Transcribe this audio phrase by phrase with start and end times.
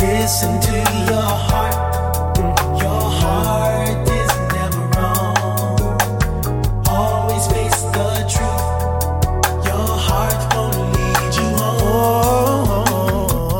[0.00, 1.90] Listen to your heart.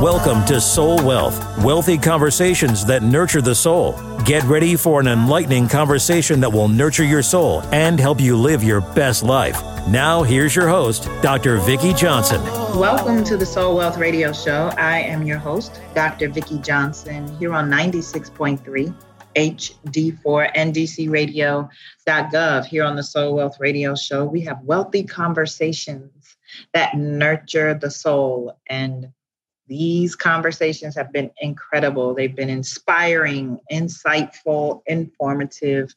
[0.02, 4.00] Welcome to Soul Wealth, wealthy conversations that nurture the soul.
[4.24, 8.64] Get ready for an enlightening conversation that will nurture your soul and help you live
[8.64, 9.62] your best life.
[9.88, 11.58] Now, here's your host, Dr.
[11.58, 12.59] Vicki Johnson.
[12.74, 14.70] Welcome to the Soul Wealth Radio Show.
[14.78, 16.28] I am your host, Dr.
[16.28, 18.94] Vicki Johnson, here on 96.3
[19.36, 22.64] HD4 NDCRadio.gov.
[22.64, 26.36] Here on the Soul Wealth Radio Show, we have wealthy conversations
[26.72, 28.58] that nurture the soul.
[28.68, 29.08] And
[29.66, 32.14] these conversations have been incredible.
[32.14, 35.94] They've been inspiring, insightful, informative,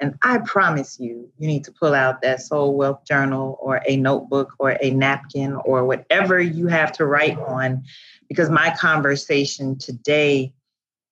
[0.00, 3.96] and I promise you, you need to pull out that Soul Wealth Journal or a
[3.96, 7.84] notebook or a napkin or whatever you have to write on,
[8.28, 10.52] because my conversation today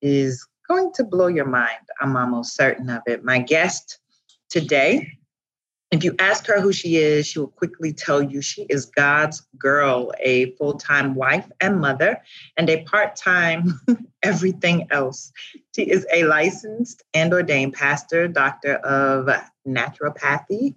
[0.00, 1.78] is going to blow your mind.
[2.00, 3.24] I'm almost certain of it.
[3.24, 3.98] My guest
[4.48, 5.17] today
[5.90, 9.46] if you ask her who she is, she will quickly tell you she is God's
[9.58, 12.20] girl, a full time wife and mother,
[12.56, 13.80] and a part time
[14.22, 15.32] everything else.
[15.74, 19.28] She is a licensed and ordained pastor, doctor of
[19.66, 20.74] naturopathy,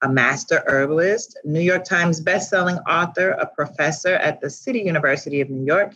[0.00, 5.50] a master herbalist, New York Times bestselling author, a professor at the City University of
[5.50, 5.94] New York,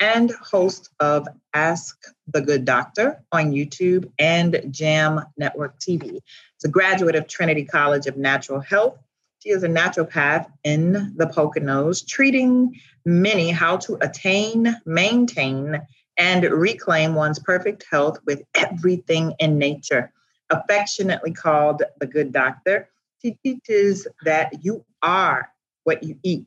[0.00, 1.98] and host of Ask
[2.28, 6.20] the Good Doctor on YouTube and Jam Network TV.
[6.64, 8.98] It's a graduate of Trinity College of Natural Health.
[9.40, 15.82] She is a naturopath in the Poconos, treating many how to attain, maintain,
[16.16, 20.10] and reclaim one's perfect health with everything in nature.
[20.48, 22.88] Affectionately called the Good Doctor,
[23.20, 25.50] she teaches that you are
[25.82, 26.46] what you eat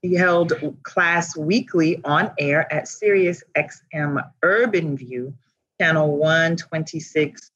[0.00, 5.34] he held class weekly on air at Sirius XM Urban View,
[5.78, 7.50] channel 126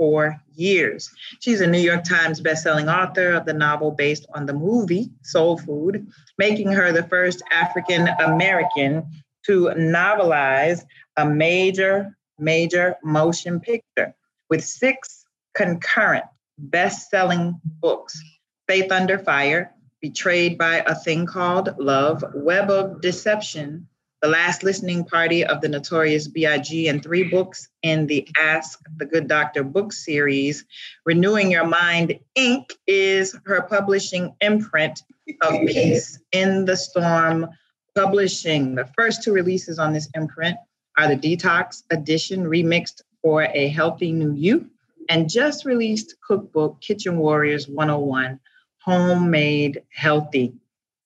[0.00, 1.10] for years.
[1.40, 5.58] She's a New York Times bestselling author of the novel based on the movie Soul
[5.58, 6.06] Food,
[6.38, 9.06] making her the first African American
[9.44, 10.86] to novelize
[11.18, 14.14] a major, major motion picture
[14.48, 16.24] with six concurrent
[16.56, 18.18] best-selling books
[18.66, 23.86] Faith Under Fire, Betrayed by a Thing Called Love, Web of Deception,
[24.22, 29.06] The Last Listening Party of the Notorious B.I.G., and three books in the Ask the
[29.06, 30.66] Good Doctor book series.
[31.06, 32.70] Renewing Your Mind Inc.
[32.86, 35.02] is her publishing imprint
[35.40, 37.48] of Peace in the Storm
[37.96, 38.74] Publishing.
[38.74, 40.58] The first two releases on this imprint
[40.98, 44.68] are the Detox Edition, remixed for a healthy new you,
[45.08, 48.38] and just released cookbook Kitchen Warriors 101
[48.84, 50.52] homemade healthy.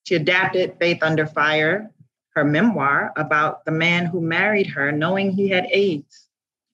[0.02, 1.92] She adapted Faith Under Fire,
[2.36, 6.28] her memoir about the man who married her knowing he had AIDS,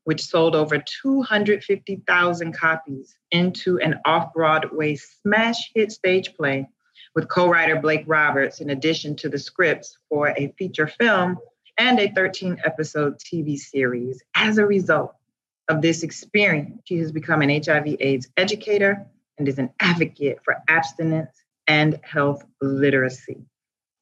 [0.05, 6.69] which sold over 250,000 copies into an off Broadway smash hit stage play
[7.15, 11.39] with co writer Blake Roberts, in addition to the scripts for a feature film
[11.77, 14.23] and a 13 episode TV series.
[14.35, 15.15] As a result
[15.69, 19.07] of this experience, she has become an HIV AIDS educator
[19.39, 21.31] and is an advocate for abstinence
[21.67, 23.39] and health literacy.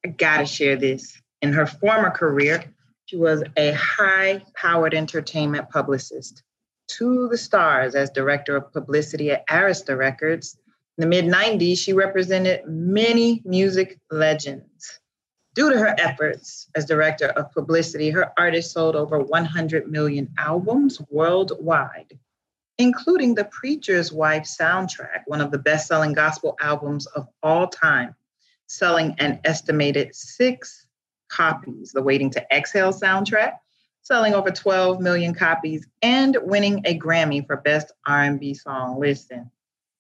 [0.05, 1.21] I gotta share this.
[1.43, 2.65] In her former career,
[3.07, 6.43] she was a high powered entertainment publicist
[6.89, 10.59] to the stars as director of publicity at Arista Records.
[10.97, 15.01] In the mid 90s, she represented many music legends.
[15.55, 21.01] Due to her efforts as director of publicity, her artists sold over 100 million albums
[21.11, 22.19] worldwide
[22.79, 28.15] including the Preacher's Wife soundtrack, one of the best selling gospel albums of all time,
[28.67, 30.87] selling an estimated six
[31.29, 31.93] copies.
[31.93, 33.59] The Waiting to Exhale soundtrack,
[34.03, 38.99] selling over 12 million copies and winning a Grammy for Best R&B Song.
[38.99, 39.51] Listen,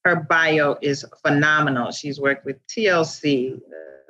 [0.04, 1.90] her bio is phenomenal.
[1.90, 3.60] She's worked with TLC,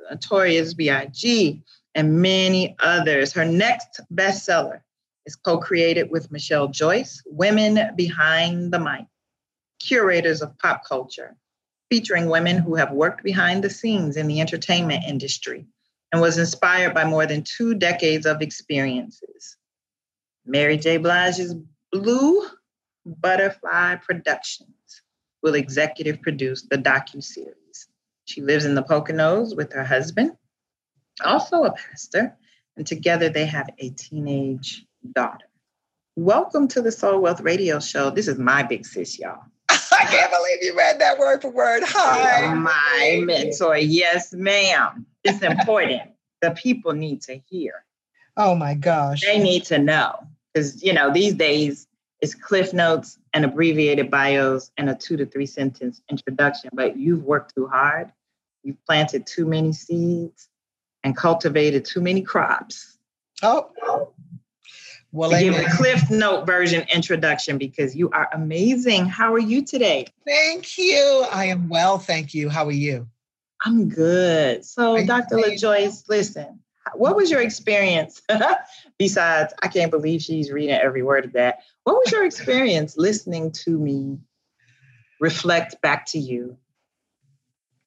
[0.09, 1.61] Notorious B.I.G.,
[1.95, 3.33] and many others.
[3.33, 4.81] Her next bestseller
[5.25, 9.05] is co created with Michelle Joyce, Women Behind the Mic,
[9.79, 11.35] curators of pop culture,
[11.89, 15.65] featuring women who have worked behind the scenes in the entertainment industry
[16.11, 19.57] and was inspired by more than two decades of experiences.
[20.45, 20.97] Mary J.
[20.97, 21.55] Blige's
[21.91, 22.47] Blue
[23.05, 25.01] Butterfly Productions
[25.43, 27.87] will executive produce the docu-series.
[28.25, 30.31] She lives in the Poconos with her husband,
[31.23, 32.35] also a pastor,
[32.77, 35.45] and together they have a teenage daughter.
[36.15, 38.09] Welcome to the Soul Wealth Radio Show.
[38.09, 39.39] This is my big sis, y'all.
[39.69, 41.83] I can't believe you read that word for word.
[41.85, 42.45] Hi.
[42.45, 43.77] Oh, my mentor.
[43.77, 45.05] Yes, ma'am.
[45.23, 46.01] It's important.
[46.41, 47.85] the people need to hear.
[48.37, 49.21] Oh my gosh.
[49.21, 50.15] They need to know
[50.53, 51.87] because, you know, these days
[52.21, 57.23] it's cliff notes and abbreviated bios and a two to three sentence introduction, but you've
[57.23, 58.11] worked too hard.
[58.63, 60.49] You've planted too many seeds
[61.03, 62.97] and cultivated too many crops.
[63.41, 63.69] Oh,
[65.11, 69.05] well, give a Cliff Note version introduction because you are amazing.
[69.07, 70.05] How are you today?
[70.25, 71.25] Thank you.
[71.31, 72.49] I am well, thank you.
[72.49, 73.07] How are you?
[73.65, 74.65] I'm good.
[74.65, 75.35] So, Dr.
[75.35, 76.59] LaJoyce, listen,
[76.93, 78.21] what was your experience?
[78.97, 81.59] Besides, I can't believe she's reading every word of that.
[81.83, 84.19] What was your experience listening to me
[85.19, 86.57] reflect back to you?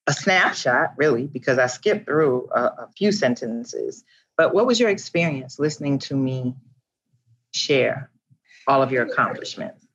[0.07, 4.05] A snapshot, really, because I skipped through a, a few sentences.
[4.37, 6.57] But what was your experience listening to me
[7.53, 8.11] share
[8.67, 9.87] all of your accomplishments?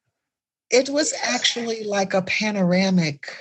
[0.69, 3.31] It was actually like a panoramic.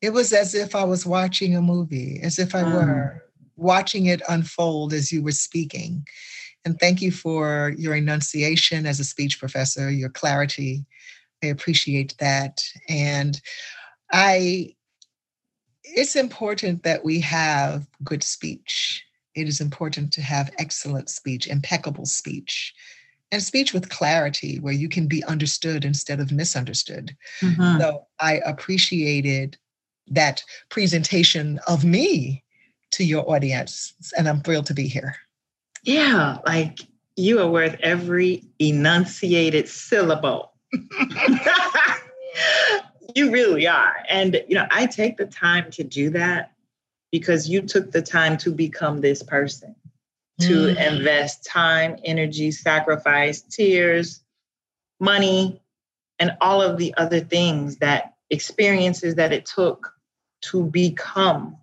[0.00, 2.72] It was as if I was watching a movie, as if I mm.
[2.72, 3.24] were
[3.56, 6.06] watching it unfold as you were speaking.
[6.64, 10.84] And thank you for your enunciation as a speech professor, your clarity.
[11.42, 12.64] I appreciate that.
[12.88, 13.40] And
[14.12, 14.74] I,
[15.82, 19.04] it's important that we have good speech.
[19.34, 22.74] It is important to have excellent speech, impeccable speech
[23.30, 27.16] and speech with clarity where you can be understood instead of misunderstood.
[27.40, 27.80] Mm-hmm.
[27.80, 29.58] So I appreciated
[30.10, 32.44] that presentation of me
[32.92, 35.16] to your audience, and I'm thrilled to be here.
[35.82, 36.80] Yeah, like
[37.16, 40.52] you are worth every enunciated syllable.
[43.14, 43.96] you really are.
[44.08, 46.52] And, you know, I take the time to do that
[47.10, 49.74] because you took the time to become this person
[50.40, 50.92] to mm.
[50.92, 54.22] invest time, energy, sacrifice, tears,
[55.00, 55.60] money,
[56.18, 59.92] and all of the other things that experiences that it took
[60.42, 61.56] to become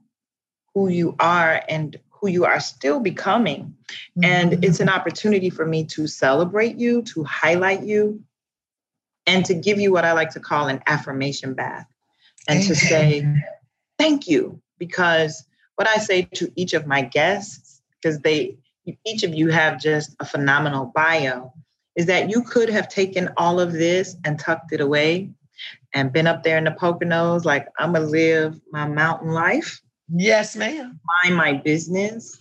[0.74, 3.75] who you are and who you are still becoming.
[4.18, 4.24] Mm-hmm.
[4.24, 8.24] And it's an opportunity for me to celebrate you, to highlight you,
[9.27, 11.88] and to give you what I like to call an affirmation bath
[12.48, 13.25] and to say,
[13.98, 14.62] thank you.
[14.77, 15.45] Because
[15.75, 18.57] what I say to each of my guests, because they
[19.06, 21.54] each of you have just a phenomenal bio,
[21.95, 25.31] is that you could have taken all of this and tucked it away
[25.95, 29.81] and been up there in the Poconos, like, I'm gonna live my mountain life.
[30.13, 31.00] Yes, ma'am.
[31.24, 32.39] Mind my business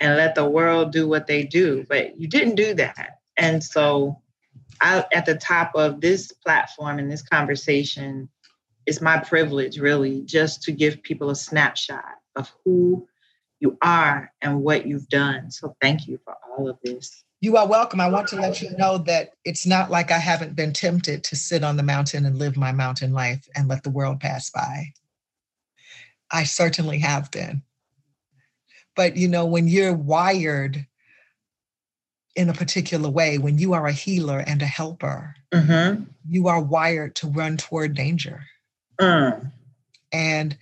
[0.00, 1.86] and let the world do what they do.
[1.88, 3.18] But you didn't do that.
[3.36, 4.20] And so,
[4.80, 8.28] I, at the top of this platform and this conversation,
[8.86, 13.06] it's my privilege really just to give people a snapshot of who
[13.60, 15.50] you are and what you've done.
[15.50, 17.23] So thank you for all of this.
[17.44, 18.00] You are welcome.
[18.00, 21.36] I want to let you know that it's not like I haven't been tempted to
[21.36, 24.94] sit on the mountain and live my mountain life and let the world pass by.
[26.32, 27.60] I certainly have been.
[28.96, 30.86] But you know, when you're wired
[32.34, 36.04] in a particular way, when you are a healer and a helper, mm-hmm.
[36.26, 38.40] you are wired to run toward danger.
[38.98, 39.52] Mm.
[40.14, 40.56] And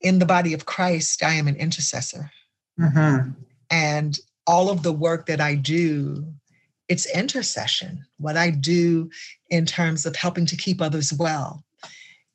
[0.00, 2.30] in the body of Christ, I am an intercessor.
[2.80, 3.32] Mm-hmm.
[3.70, 6.26] And all of the work that I do,
[6.88, 9.10] it's intercession, what I do
[9.50, 11.64] in terms of helping to keep others well.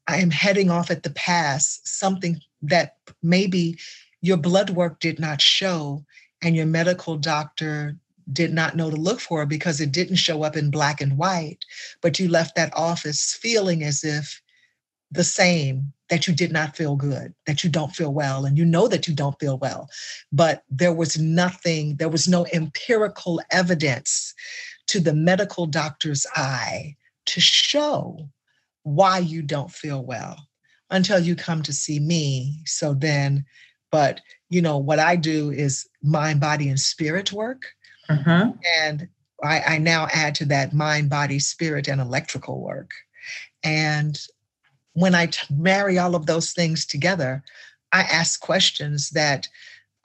[0.07, 3.77] I am heading off at the pass, something that maybe
[4.21, 6.05] your blood work did not show
[6.41, 7.95] and your medical doctor
[8.31, 11.63] did not know to look for because it didn't show up in black and white,
[12.01, 14.41] but you left that office feeling as if
[15.11, 18.65] the same that you did not feel good, that you don't feel well, and you
[18.65, 19.89] know that you don't feel well.
[20.31, 24.33] But there was nothing, there was no empirical evidence
[24.87, 26.95] to the medical doctor's eye
[27.25, 28.29] to show
[28.83, 30.47] why you don't feel well
[30.89, 32.61] until you come to see me.
[32.65, 33.45] So then,
[33.91, 37.63] but you know, what I do is mind, body, and spirit work.
[38.09, 38.51] Mm-hmm.
[38.81, 39.09] And
[39.43, 42.91] I, I now add to that mind, body, spirit, and electrical work.
[43.63, 44.17] And
[44.97, 47.43] when I t- marry all of those things together,
[47.93, 49.47] I ask questions that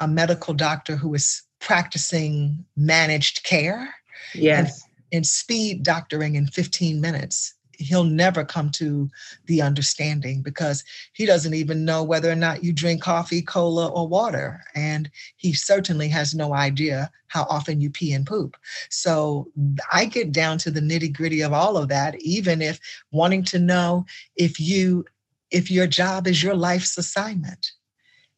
[0.01, 3.95] a medical doctor who is practicing managed care
[4.35, 4.85] yes.
[5.11, 9.11] and, and speed doctoring in 15 minutes he'll never come to
[9.47, 14.09] the understanding because he doesn't even know whether or not you drink coffee, cola, or
[14.09, 14.63] water.
[14.75, 18.57] And he certainly has no idea how often you pee and poop.
[18.91, 19.51] So
[19.93, 22.79] I get down to the nitty gritty of all of that, even if
[23.11, 25.05] wanting to know if you
[25.51, 27.73] if your job is your life's assignment.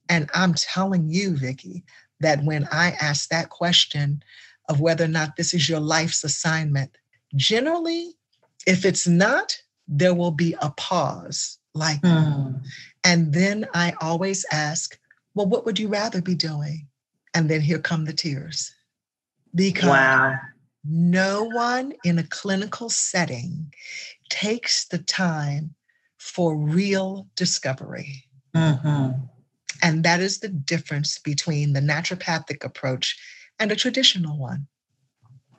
[0.08, 1.84] And I'm telling you, Vicki,
[2.20, 4.22] that when I ask that question
[4.68, 6.90] of whether or not this is your life's assignment,
[7.36, 8.14] generally
[8.66, 12.60] if it's not, there will be a pause like, mm.
[13.02, 14.98] and then I always ask,
[15.34, 16.86] well, what would you rather be doing?
[17.34, 18.72] And then here come the tears.
[19.54, 20.38] because Wow.
[20.84, 23.72] no one in a clinical setting
[24.28, 25.74] takes the time
[26.18, 28.24] for real discovery.
[28.54, 29.10] hmm
[29.82, 33.16] And that is the difference between the naturopathic approach
[33.58, 34.66] and a traditional one.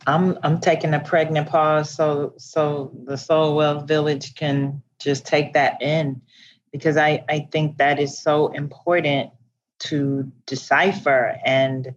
[0.07, 5.53] I'm I'm taking a pregnant pause so so the Soul Wealth Village can just take
[5.53, 6.21] that in
[6.71, 9.31] because I I think that is so important
[9.79, 11.95] to decipher and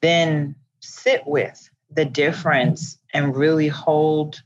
[0.00, 4.42] then sit with the difference and really hold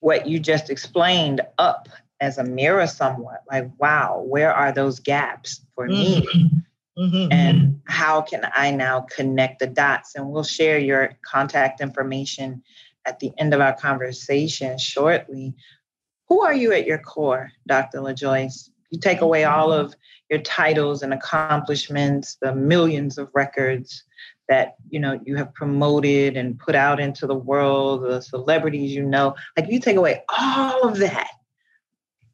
[0.00, 1.88] what you just explained up
[2.20, 3.42] as a mirror somewhat.
[3.50, 6.58] Like wow where are those gaps for me mm-hmm.
[7.00, 7.28] Mhm.
[7.30, 10.14] and how can I now connect the dots?
[10.14, 12.62] And we'll share your contact information
[13.06, 15.54] at the end of our conversation shortly.
[16.28, 18.00] Who are you at your core, Dr.
[18.00, 18.68] LaJoyce?
[18.90, 19.94] You take away all of
[20.28, 24.04] your titles and accomplishments, the millions of records
[24.48, 29.04] that you know you have promoted and put out into the world, the celebrities you
[29.04, 29.34] know.
[29.56, 31.30] Like you take away all of that.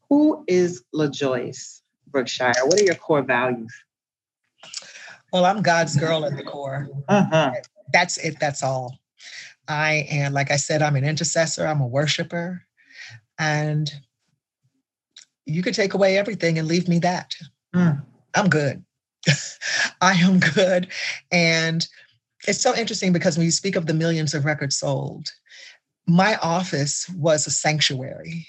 [0.09, 2.53] Who is LaJoyce Brookshire?
[2.65, 3.73] What are your core values?
[5.31, 6.87] Well, I'm God's girl at the core.
[7.07, 7.51] Uh-huh.
[7.91, 8.39] That's it.
[8.39, 8.97] That's all.
[9.67, 12.63] I am, like I said, I'm an intercessor, I'm a worshiper.
[13.37, 13.91] And
[15.45, 17.33] you could take away everything and leave me that.
[17.75, 18.03] Mm.
[18.35, 18.83] I'm good.
[20.01, 20.87] I am good.
[21.31, 21.87] And
[22.47, 25.27] it's so interesting because when you speak of the millions of records sold,
[26.07, 28.47] my office was a sanctuary.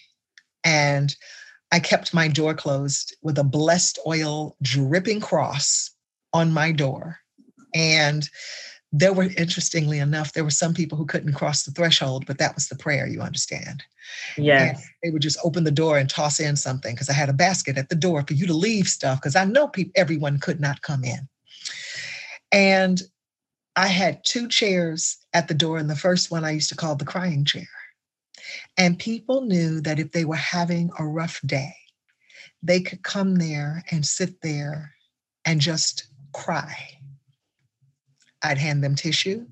[0.65, 1.15] And
[1.73, 5.91] I kept my door closed with a blessed oil dripping cross
[6.33, 7.19] on my door.
[7.75, 8.29] And
[8.93, 12.55] there were, interestingly enough, there were some people who couldn't cross the threshold, but that
[12.55, 13.83] was the prayer, you understand.
[14.37, 14.87] Yes.
[15.03, 17.77] They would just open the door and toss in something because I had a basket
[17.77, 20.81] at the door for you to leave stuff because I know people, everyone could not
[20.81, 21.29] come in.
[22.51, 23.03] And
[23.77, 26.97] I had two chairs at the door, and the first one I used to call
[26.97, 27.69] the crying chair.
[28.77, 31.75] And people knew that if they were having a rough day,
[32.63, 34.95] they could come there and sit there
[35.45, 36.99] and just cry.
[38.43, 39.47] I'd hand them tissue.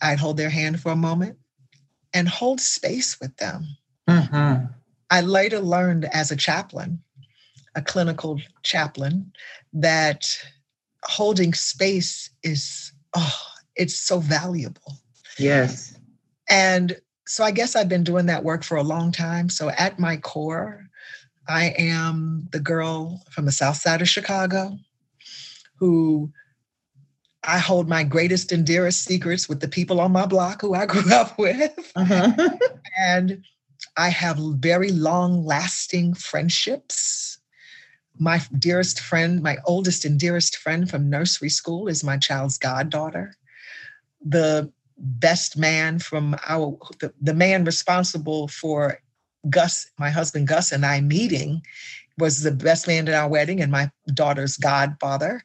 [0.00, 1.38] I'd hold their hand for a moment
[2.12, 3.76] and hold space with them.
[4.08, 4.72] Mhm.
[5.10, 7.02] I later learned as a chaplain,
[7.74, 9.32] a clinical chaplain,
[9.72, 10.26] that
[11.04, 13.40] holding space is, oh,
[13.76, 14.98] it's so valuable.
[15.38, 15.94] Yes.
[16.48, 19.48] And so I guess I've been doing that work for a long time.
[19.48, 20.86] So at my core,
[21.48, 24.78] I am the girl from the south side of Chicago
[25.78, 26.32] who
[27.44, 30.86] I hold my greatest and dearest secrets with the people on my block who I
[30.92, 31.92] grew up with.
[31.96, 32.58] Mhm.
[32.98, 33.44] And
[33.96, 37.38] I have very long lasting friendships.
[38.18, 43.36] My dearest friend, my oldest and dearest friend from nursery school is my child's goddaughter.
[44.24, 48.98] The best man from our, the, the man responsible for
[49.48, 51.62] Gus, my husband Gus, and I meeting
[52.18, 55.42] was the best man at our wedding and my daughter's godfather.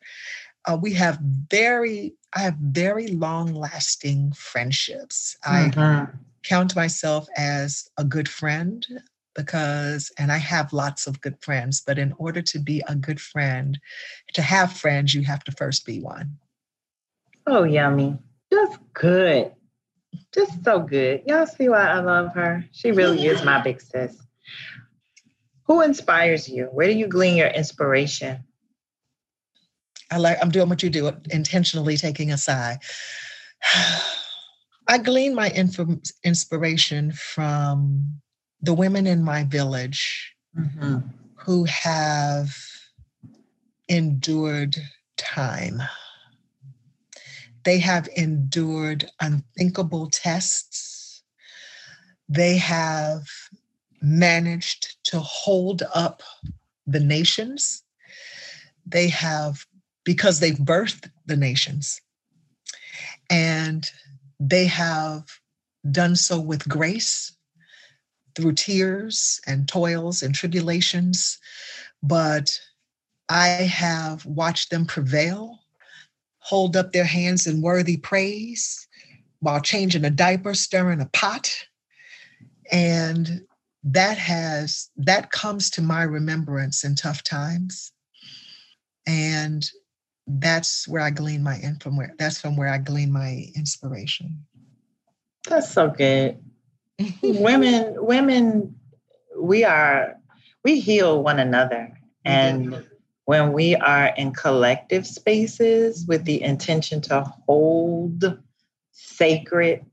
[0.66, 5.36] Uh, we have very, I have very long lasting friendships.
[5.44, 6.20] I Mhm.
[6.44, 8.86] count myself as a good friend
[9.34, 13.22] because and I have lots of good friends, but in order to be a good
[13.22, 13.80] friend,
[14.34, 16.38] to have friends, you have to first be one.
[17.48, 18.18] Oh, yummy.
[18.52, 19.54] Just good.
[20.34, 21.24] Just so good.
[21.26, 22.66] Y'all see why I love her?
[22.72, 24.18] She really is my big sis.
[25.66, 26.66] Who inspires you?
[26.66, 28.44] Where do you glean your inspiration?
[30.12, 32.80] I like I'm doing what you do, intentionally taking a sigh.
[34.88, 35.80] I glean my inf-
[36.24, 38.20] inspiration from
[38.62, 41.04] the women in my village Mhm.
[41.36, 42.54] who have
[43.88, 44.76] endured
[45.18, 45.82] time.
[47.64, 51.24] They have endured unthinkable tests.
[52.28, 53.28] They have
[54.02, 56.24] managed to hold up
[56.88, 57.84] the nations.
[58.86, 59.66] They have,
[60.04, 62.02] because they've birthed the nations,
[63.30, 63.90] and
[64.40, 65.24] they have
[65.92, 67.34] done so with grace
[68.36, 71.38] through tears and toils and tribulations.
[72.02, 72.60] But
[73.30, 75.60] I have watched them prevail,
[76.40, 78.88] hold up their hands in worthy praise
[79.40, 81.54] while changing a diaper, stirring a pot.
[82.72, 83.46] And
[83.84, 87.92] that has, that comes to my remembrance in tough times.
[89.08, 89.70] And
[90.28, 94.46] that's where I glean my in from where that's from where I glean my inspiration.
[95.50, 96.40] That's so good.
[97.24, 98.76] women, women,
[99.38, 100.16] we are,
[100.64, 101.92] we heal one another.
[102.24, 102.86] And
[103.26, 108.38] when we are in collective spaces with the intention to hold
[108.92, 109.84] sacred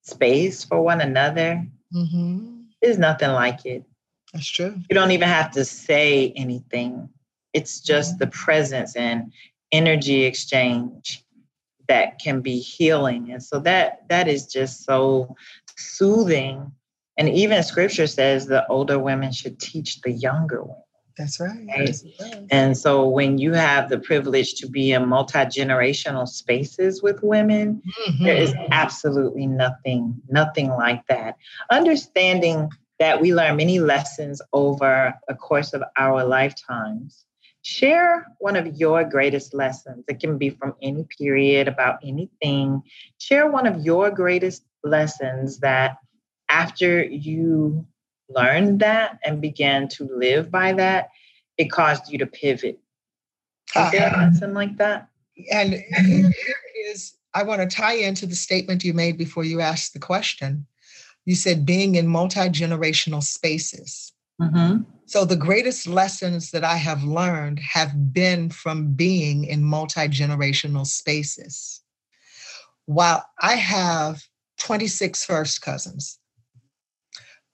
[0.00, 1.62] space for one another,
[1.94, 2.61] Mm-hmm.
[2.82, 3.84] There's nothing like it.
[4.32, 4.74] That's true.
[4.88, 7.08] You don't even have to say anything.
[7.52, 8.18] It's just mm-hmm.
[8.18, 9.32] the presence and
[9.72, 11.24] energy exchange
[11.88, 13.32] that can be healing.
[13.32, 15.36] And so that that is just so
[15.76, 16.72] soothing.
[17.18, 20.81] And even scripture says the older women should teach the younger women.
[21.16, 21.66] That's right.
[21.76, 21.88] Right.
[21.88, 22.04] Yes.
[22.50, 28.24] And so when you have the privilege to be in multi-generational spaces with women, mm-hmm.
[28.24, 31.36] there is absolutely nothing, nothing like that.
[31.70, 37.24] Understanding that we learn many lessons over a course of our lifetimes.
[37.62, 40.04] Share one of your greatest lessons.
[40.08, 42.82] It can be from any period about anything.
[43.18, 45.98] Share one of your greatest lessons that
[46.48, 47.86] after you
[48.34, 51.10] learned that and began to live by that,
[51.58, 52.78] it caused you to pivot.
[53.76, 55.08] Is there a Ah, like that?
[55.50, 56.30] and here,
[56.90, 60.66] is I want to tie into the statement you made before you asked the question.
[61.24, 64.12] You said being in multi-generational spaces.
[64.40, 64.82] Mm-hmm.
[65.06, 71.80] So the greatest lessons that I have learned have been from being in multi-generational spaces.
[72.86, 74.22] While I have
[74.58, 76.18] 26 first cousins,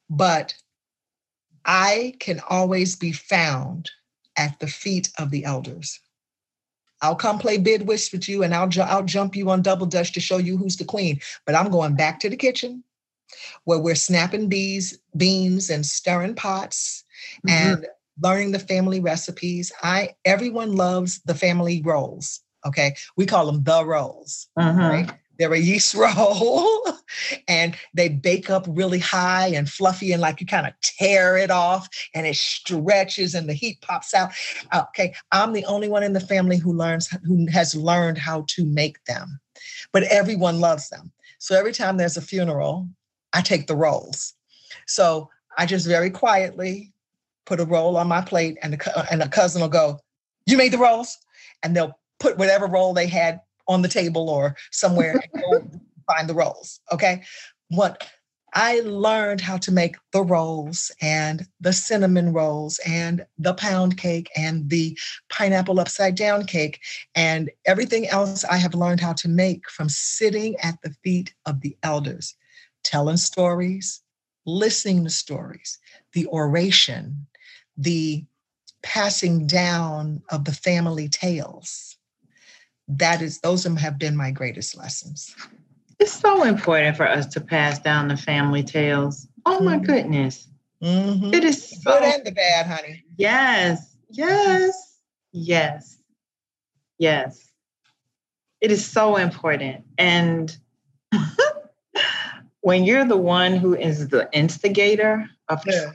[0.08, 0.54] but
[1.64, 3.90] I can always be found
[4.36, 6.00] at the feet of the elders.
[7.00, 9.86] I'll come play bid whist with you and I'll, ju- I'll jump you on double
[9.86, 11.20] dutch to show you who's the queen.
[11.46, 12.82] But I'm going back to the kitchen
[13.64, 17.04] where we're snapping bees, beans and stirring pots
[17.48, 17.86] and
[18.20, 19.70] learning the family recipes.
[19.82, 22.40] I everyone loves the family rolls.
[22.66, 22.96] Okay.
[23.16, 24.90] We call them the rolls Mhm.
[24.90, 25.10] right?
[25.38, 26.82] They're a yeast roll
[27.46, 31.50] and they bake up really high and fluffy and like you kind of tear it
[31.50, 34.32] off and it stretches and the heat pops out.
[34.74, 38.64] Okay, I'm the only one in the family who learns who has learned how to
[38.64, 39.40] make them.
[39.92, 41.12] But everyone loves them.
[41.38, 42.88] So every time there's a funeral,
[43.32, 44.34] I take the rolls.
[44.86, 46.92] So I just very quietly
[47.46, 49.98] put a roll on my plate and the, and a cousin will go,
[50.46, 51.16] "You made the rolls?"
[51.62, 56.28] And they'll put whatever roll they had on the table or somewhere and go find
[56.28, 56.80] the rolls.
[56.92, 57.22] Okay.
[57.68, 58.08] What
[58.54, 64.30] I learned how to make the rolls and the cinnamon rolls and the pound cake
[64.34, 66.80] and the pineapple upside down cake
[67.14, 71.60] and everything else I have learned how to make from sitting at the feet of
[71.60, 72.34] the elders,
[72.84, 74.00] telling stories,
[74.46, 75.78] listening to stories,
[76.14, 77.26] the oration,
[77.76, 78.24] the
[78.82, 81.97] passing down of the family tales
[82.88, 85.34] that is those have been my greatest lessons
[86.00, 89.26] It's so important for us to pass down the family tales.
[89.44, 89.84] Oh my Mhm.
[89.86, 90.48] goodness.
[90.82, 91.34] Mhm.
[91.34, 95.00] It is good and the bad honey yes, yes,
[95.32, 95.98] yes,
[96.98, 97.44] yes.
[98.60, 99.84] It is so important.
[99.98, 100.56] And
[102.60, 105.92] when you're the one who is the instigator of Yeah.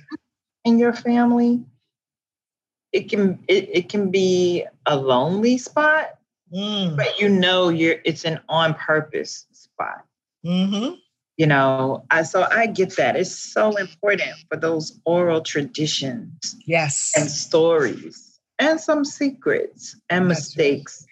[0.65, 1.63] in your family,
[2.91, 6.17] it can it, it can be a lonely spot,
[6.53, 6.95] Mm.
[6.95, 10.03] but you know you're it's an on purpose spot.
[10.45, 10.97] Mhm.
[11.37, 13.15] you know I, so i get that.
[13.15, 17.11] It's so important for those oral traditions yes.
[17.17, 20.57] and stories and some secrets and That's right.
[20.67, 21.05] mistakes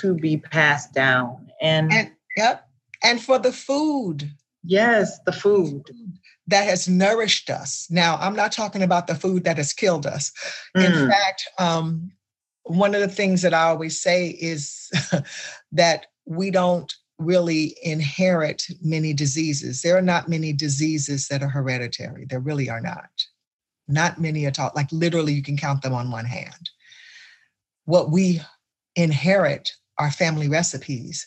[0.00, 1.48] to be passed down.
[1.60, 2.66] And, and yep.
[3.02, 4.30] And for the food.
[4.64, 5.82] Yes the food.
[6.46, 7.86] That has nourished us.
[7.90, 10.32] Now i'm not talking about the food that has killed us.
[10.74, 12.12] In Mm, fact um,
[12.70, 14.90] one of the things that i always say is
[15.72, 19.82] that we don't really inherit many diseases.
[19.82, 22.24] There are not many diseases that are hereditary.
[22.24, 23.10] There really are not.
[23.86, 24.72] Not many at all.
[24.74, 26.70] Like literally you can count them on one hand.
[27.84, 28.40] What we
[28.96, 31.26] inherit are family recipes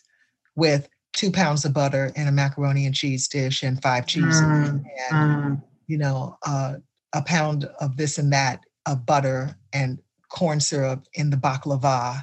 [0.56, 4.84] with two pounds of butter in a macaroni and cheese dish and five cheeses mm,
[5.12, 5.64] and mm.
[5.88, 6.76] you know, uh,
[7.14, 10.00] a pound of this and that of butter and
[10.34, 12.22] corn syrup in the baklava,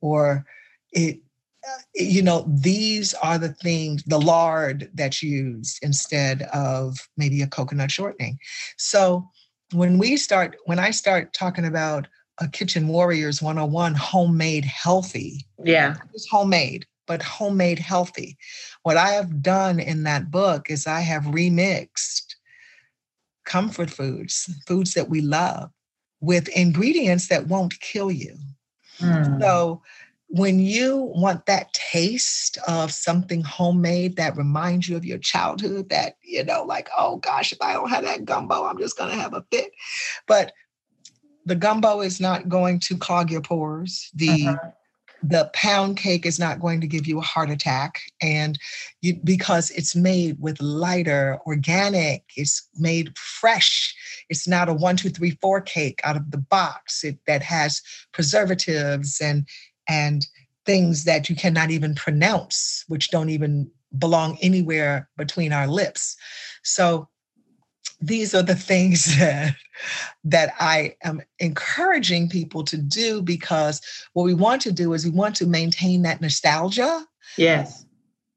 [0.00, 0.46] or
[0.92, 1.20] it,
[1.68, 7.46] uh, you know, these are the things, the lard that's used instead of maybe a
[7.46, 8.38] coconut shortening.
[8.78, 9.28] So
[9.72, 12.06] when we start, when I start talking about
[12.40, 18.38] a Kitchen Warriors 101, homemade healthy, yeah it's homemade, but homemade healthy.
[18.84, 22.36] What I have done in that book is I have remixed
[23.44, 25.70] comfort foods, foods that we love,
[26.20, 28.36] with ingredients that won't kill you.
[29.00, 29.82] Mm, So
[30.28, 36.16] when you want that taste of something homemade that reminds you of your childhood, that,
[36.22, 39.16] you know, like, oh gosh, if I don't have that gumbo, I'm just going to
[39.16, 39.72] have a fit.
[40.26, 40.52] But
[41.46, 44.10] the gumbo is not going to clog your pores.
[44.14, 44.70] The Uh-huh.
[45.22, 48.56] the pound cake is not going to give you a heart attack and
[49.00, 53.96] you, because it's made with lighter organic it's made fresh
[54.28, 57.82] it's not a one two three four cake out of the box it, that has
[58.12, 59.46] preservatives and
[59.88, 60.26] and
[60.66, 66.16] things that you cannot even pronounce which don't even belong anywhere between our lips
[66.62, 67.08] so
[68.00, 69.54] these are the things that
[70.24, 73.80] that I am encouraging people to do because
[74.12, 77.84] what we want to do is we want to maintain that nostalgia Yes.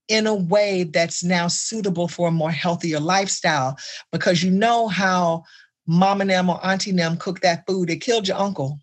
[0.08, 3.77] in a way that's now suitable for a more healthier lifestyle
[4.12, 5.43] because you know how
[5.88, 7.89] mom and them or auntie and them cook that food.
[7.89, 8.80] It killed your uncle.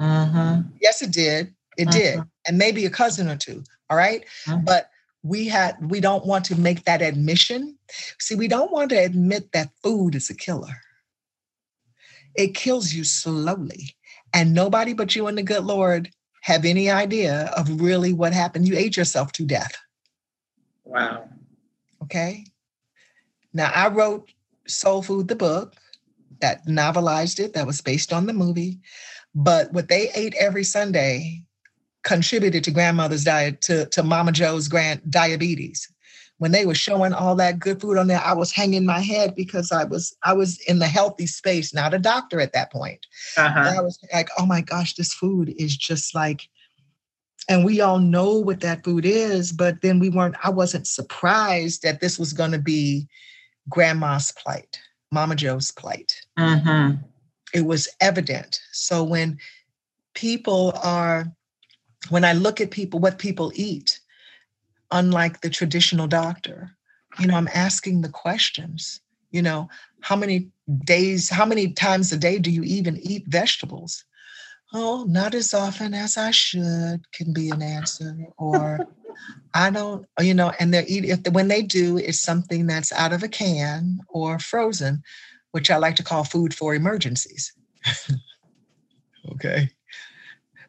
[0.00, 0.62] Mm-hmm.
[0.80, 1.54] yes it did.
[1.76, 2.18] It did.
[2.18, 2.28] Mhm.
[2.46, 4.24] and maybe a cousin or two all right?
[4.46, 4.64] Mhm.
[4.64, 4.90] but
[5.22, 7.78] we had we don't want to make that admission.
[8.18, 10.76] See we don't want to admit that food is a killer.
[12.34, 13.94] It kills you slowly.
[14.34, 16.10] And nobody but you and the good lord
[16.40, 18.66] have any idea of really what happened.
[18.66, 19.76] You ate yourself to death.
[20.84, 21.28] Wow.
[22.02, 22.44] okay?
[23.52, 24.32] Now i wrote
[24.66, 25.74] soul food the book
[26.42, 28.78] that novelized it that was based on the movie.
[29.34, 31.42] But what they ate every sunday
[32.04, 35.88] contributed to grandmother's diet to, to mama joe's grand diabetes.
[36.38, 39.34] When they were showing all that good food on there i was hanging my head
[39.34, 43.06] because i was i was in the healthy space not a doctor at that point.
[43.36, 43.74] Uh-huh.
[43.78, 46.48] I was like, oh my gosh, this food is just like,
[47.48, 51.82] and we all know what that food is, but then we weren't, I wasn't surprised
[51.82, 53.08] that this was going to be
[53.68, 54.78] grandma's plight,
[55.12, 56.20] Mama Joe's plight.
[56.38, 56.96] Mm-hmm.
[57.54, 58.60] It was evident.
[58.72, 59.38] So when
[60.14, 61.26] people are,
[62.08, 64.00] when I look at people, what people eat,
[64.90, 66.70] unlike the traditional doctor,
[67.18, 69.68] you know, I'm asking the questions, you know,
[70.00, 70.48] how many
[70.84, 74.04] days, how many times a day do you even eat vegetables?
[74.72, 78.16] Oh, not as often as I should can be an answer.
[78.38, 78.86] Or
[79.54, 83.12] I don't, you know, and they're eating, if when they do, it's something that's out
[83.12, 85.02] of a can or frozen,
[85.50, 87.52] which I like to call food for emergencies.
[89.32, 89.68] okay.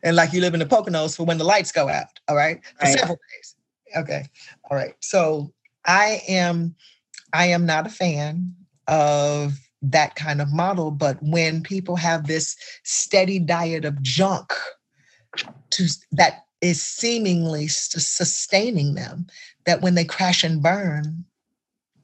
[0.04, 2.60] And like you live in the Poconos for when the lights go out, all right?
[2.78, 3.00] For Right.
[3.00, 3.56] several days.
[3.96, 4.26] Okay.
[4.70, 4.96] All right.
[5.00, 5.54] So
[5.86, 6.76] I am
[7.32, 8.54] I am not a fan
[8.88, 14.54] of that kind of model, but when people have this steady diet of junk
[15.72, 19.28] to that is seemingly sustaining them,
[19.66, 21.26] that when they crash and burn,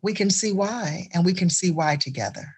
[0.01, 2.55] we can see why, and we can see why together.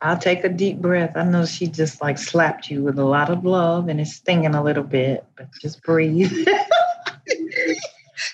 [0.00, 1.12] I'll take a deep breath.
[1.16, 4.54] I know she just like slapped you with a lot of love and it's stinging
[4.54, 6.32] a little bit, but just breathe.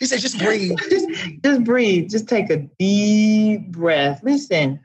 [0.01, 0.79] You said just breathe.
[0.91, 1.09] just,
[1.45, 2.11] just breathe.
[2.11, 4.21] Just take a deep breath.
[4.23, 4.81] Listen,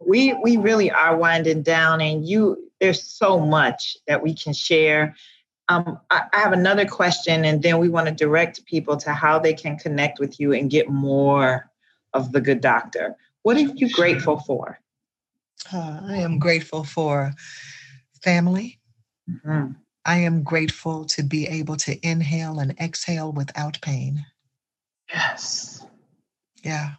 [0.00, 5.16] we we really are winding down, and you there's so much that we can share.
[5.68, 9.38] Um, I, I have another question, and then we want to direct people to how
[9.38, 11.70] they can connect with you and get more
[12.14, 13.16] of the good doctor.
[13.42, 14.80] What are you grateful for?
[15.72, 17.32] Uh, I am grateful for
[18.22, 18.78] family.
[19.28, 19.76] Mhm.
[20.04, 24.24] I am grateful to be able to inhale and exhale without pain.
[25.12, 25.84] Yes.
[26.62, 26.92] Yeah.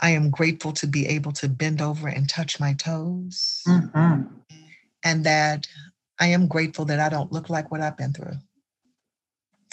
[0.00, 4.28] I am grateful to be able to bend over and touch my toes, Mhm.
[5.04, 5.66] and that
[6.20, 8.38] I am grateful that I don't look like what I've been through.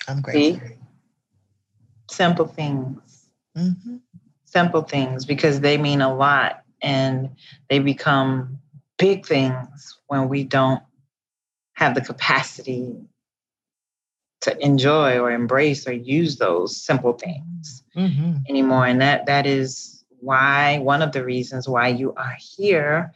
[0.08, 0.68] I'm grateful.
[0.68, 0.76] See?
[2.12, 3.30] Simple things.
[3.58, 4.02] Mhm.
[4.46, 7.30] simple things because they mean a lot and
[7.70, 8.58] they become
[8.98, 10.82] big things when we don't
[11.74, 12.96] have the capacity
[14.42, 18.48] to enjoy or embrace or use those simple things Mhm.
[18.48, 23.14] anymore and that that is why one of the reasons why you are here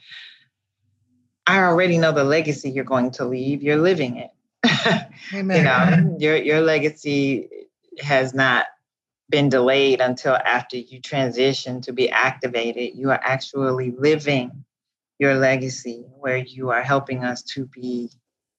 [1.47, 4.31] i already know the legacy you're going to leave you're living it
[5.33, 5.57] Amen.
[5.57, 7.49] you know your your legacy
[8.01, 8.65] has not
[9.29, 14.65] been delayed until after you transition to be activated you are actually living
[15.19, 18.09] your legacy where you are helping us to be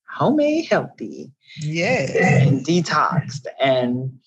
[0.08, 2.06] homemade healthy Yeah.
[2.42, 4.18] and detoxed and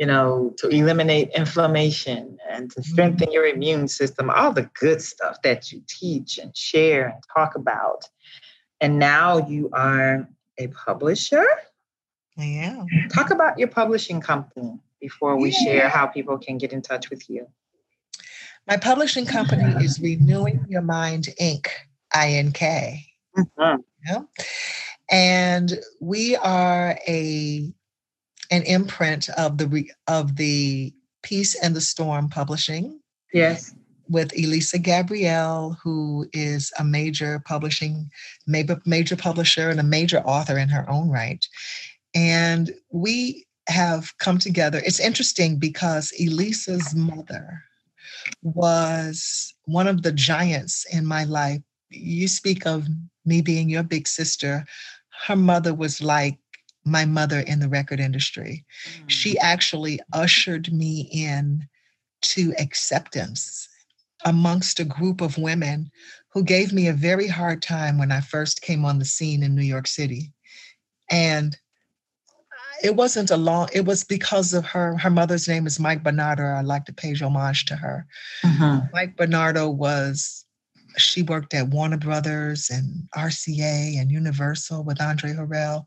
[0.00, 5.40] you know to eliminate inflammation and to strengthen your immune system all the good stuff
[5.42, 8.08] that you teach and share and talk about
[8.80, 10.26] and now you are
[10.58, 11.44] a publisher
[12.36, 12.82] Yeah.
[13.12, 17.28] talk about your publishing company before we share how people can get in touch with
[17.28, 17.46] you
[18.66, 21.66] My publishing company is Renewing Your Mind Inc.
[22.14, 23.06] I-N-K.
[23.36, 24.26] Mhm.
[25.10, 27.72] and we are a
[28.50, 33.00] an imprint of the re, of the Peace in the Storm Publishing.
[33.32, 33.74] yes
[34.10, 38.10] with Elissa Gabrielle, who is a major publishing,
[38.46, 41.46] major, major publisher and a major author in her own right.
[42.14, 44.82] And we have come together.
[44.84, 47.62] It's interesting because Elissa's mother
[48.42, 51.60] was one of the giants in my life.
[51.90, 52.88] You speak of
[53.24, 54.64] me being your big sister.
[55.26, 56.38] Her mother was like
[56.84, 58.64] my mother in the record industry.
[58.84, 59.10] Mm.
[59.10, 61.68] She actually ushered me in
[62.22, 63.68] to acceptance
[64.24, 65.90] amongst a group of women
[66.32, 69.54] who gave me a very hard time when I first came on the scene in
[69.54, 70.32] New York City.
[71.10, 71.56] And
[72.82, 74.96] it wasn't a long, it was because of her.
[74.96, 76.44] Her mother's name is Mike Bernardo.
[76.44, 78.06] I'd like to pay homage to her.
[78.44, 78.86] Mm-hmm.
[78.92, 80.44] Mike Bernardo was,
[80.96, 85.84] she worked at Warner Brothers and RCA and Universal with Andre Harrell.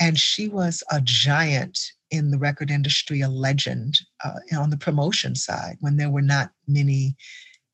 [0.00, 1.78] And she was a giant
[2.10, 6.50] in the record industry, a legend uh, on the promotion side when there were not
[6.66, 7.16] many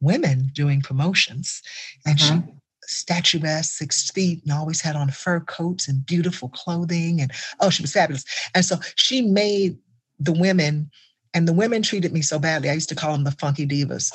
[0.01, 1.63] women doing promotions.
[2.07, 2.47] And mm-hmm.
[2.47, 2.53] she
[2.89, 7.21] statuesque, six feet, and always had on fur coats and beautiful clothing.
[7.21, 8.25] And oh, she was fabulous.
[8.55, 9.77] And so she made
[10.19, 10.91] the women,
[11.35, 12.71] and the women treated me so badly.
[12.71, 14.11] I used to call them the funky divas.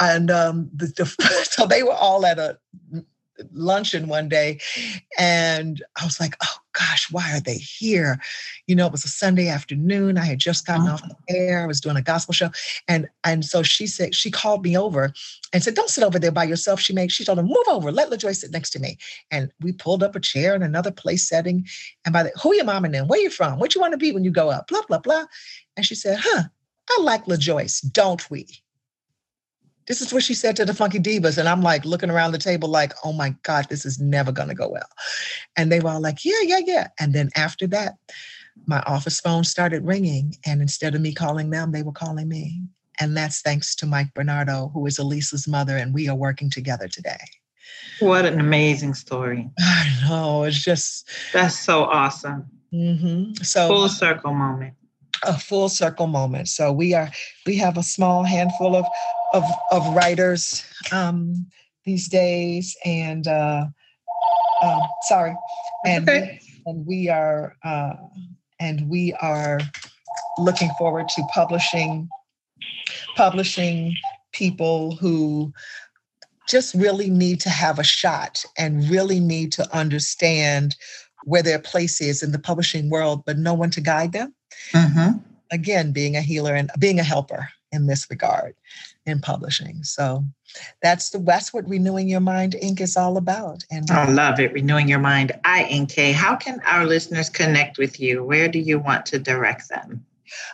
[0.00, 2.58] And um, the, the, so they were all at a
[3.52, 4.58] luncheon one day
[5.18, 8.20] and I was like, oh gosh, why are they here?
[8.66, 10.16] You know, it was a Sunday afternoon.
[10.16, 10.92] I had just gotten oh.
[10.92, 11.62] off the air.
[11.62, 12.50] I was doing a gospel show.
[12.86, 15.12] And and so she said, she called me over
[15.52, 16.80] and said, Don't sit over there by yourself.
[16.80, 18.98] She made, she told him, move over, let LaJoy sit next to me.
[19.30, 21.66] And we pulled up a chair in another place setting.
[22.04, 23.08] And by the who your mom and them?
[23.08, 23.58] Where you from?
[23.58, 24.68] What you want to be when you go up?
[24.68, 25.24] Blah, blah, blah.
[25.76, 26.44] And she said, Huh,
[26.90, 28.46] I like LaJoyce, don't we?
[29.88, 31.38] This is what she said to the Funky Divas.
[31.38, 34.50] And I'm like looking around the table, like, oh my God, this is never going
[34.50, 34.88] to go well.
[35.56, 36.88] And they were all like, yeah, yeah, yeah.
[37.00, 37.94] And then after that,
[38.66, 40.36] my office phone started ringing.
[40.44, 42.60] And instead of me calling them, they were calling me.
[43.00, 46.88] And that's thanks to Mike Bernardo, who is Elissa's mother, and we are working together
[46.88, 47.18] today.
[48.00, 49.48] What an amazing story.
[49.58, 50.42] I know.
[50.44, 51.08] It's just.
[51.32, 52.46] That's so awesome.
[52.72, 53.42] Mm-hmm.
[53.42, 54.74] So, full circle moment.
[55.24, 56.48] A full circle moment.
[56.48, 57.10] So we are,
[57.46, 58.86] we have a small handful of
[59.32, 61.46] of of writers um,
[61.84, 63.66] these days, and uh,
[64.62, 65.34] uh, sorry,
[65.84, 66.40] and okay.
[66.66, 67.94] and we are uh,
[68.60, 69.60] and we are
[70.38, 72.08] looking forward to publishing
[73.16, 73.94] publishing
[74.32, 75.52] people who
[76.48, 80.76] just really need to have a shot and really need to understand
[81.24, 84.34] where their place is in the publishing world, but no one to guide them.
[84.72, 85.18] Mm-hmm.
[85.50, 88.54] Again, being a healer and being a helper in this regard
[89.06, 89.82] in publishing.
[89.82, 90.24] So
[90.82, 92.80] that's the that's what Renewing Your Mind Inc.
[92.80, 93.64] is all about.
[93.70, 94.52] And I uh, love it.
[94.52, 96.12] Renewing Your Mind INK.
[96.12, 98.24] How can our listeners connect with you?
[98.24, 100.04] Where do you want to direct them?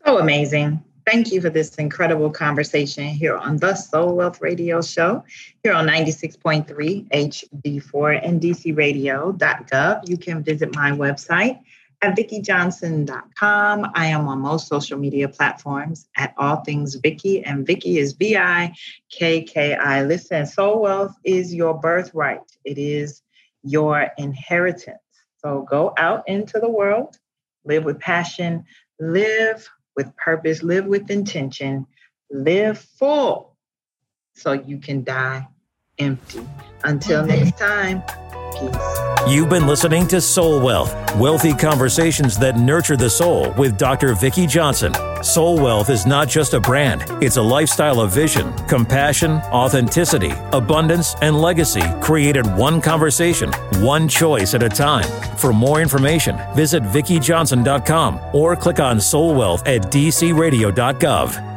[0.06, 0.82] So amazing.
[1.04, 5.24] Thank you for this incredible conversation here on the Soul Wealth Radio Show,
[5.64, 6.66] here on 96.3
[7.08, 10.08] HD4 and DCRadio.gov.
[10.08, 11.58] You can visit my website
[12.02, 13.90] at VickiJohnson.com.
[13.94, 18.36] I am on most social media platforms at All Things Vicki, and Vicki is V
[18.36, 18.72] I
[19.10, 20.04] K K I.
[20.04, 23.22] Listen, Soul Wealth is your birthright, it is
[23.64, 24.98] your inheritance.
[25.38, 27.18] So go out into the world,
[27.64, 28.64] live with passion,
[29.00, 31.86] live with purpose, live with intention,
[32.30, 33.56] live full
[34.34, 35.46] so you can die
[36.02, 36.40] empty.
[36.84, 38.02] Until next time,
[38.58, 39.02] peace.
[39.28, 44.14] You've been listening to Soul Wealth, wealthy conversations that nurture the soul with Dr.
[44.14, 44.92] Vicki Johnson.
[45.22, 51.14] Soul Wealth is not just a brand, it's a lifestyle of vision, compassion, authenticity, abundance,
[51.22, 55.06] and legacy created one conversation, one choice at a time.
[55.36, 61.51] For more information, visit VickiJohnson.com or click on Soul Wealth at dcradio.gov.